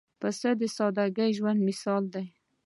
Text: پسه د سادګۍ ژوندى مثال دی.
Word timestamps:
پسه 0.19 0.49
د 0.59 0.61
سادګۍ 0.77 1.31
ژوندى 1.37 1.61
مثال 1.69 2.03
دی. 2.13 2.25